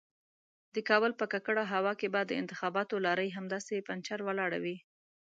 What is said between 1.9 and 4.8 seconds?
کې به د انتخاباتو لارۍ همداسې پنجر ولاړه وي.